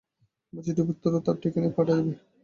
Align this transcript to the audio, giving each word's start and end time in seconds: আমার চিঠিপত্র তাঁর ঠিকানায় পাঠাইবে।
আমার 0.53 0.63
চিঠিপত্র 0.67 1.13
তাঁর 1.25 1.35
ঠিকানায় 1.41 1.73
পাঠাইবে। 1.77 2.13